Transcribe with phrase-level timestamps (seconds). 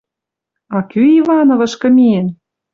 [0.75, 2.27] «А кӱ Ивановышкы миэн?—